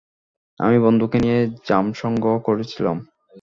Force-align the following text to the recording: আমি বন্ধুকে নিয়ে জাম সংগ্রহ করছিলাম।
আমি 0.59 0.77
বন্ধুকে 0.79 1.17
নিয়ে 1.19 1.39
জাম 1.67 1.85
সংগ্রহ 1.93 2.35
করছিলাম। 2.39 2.97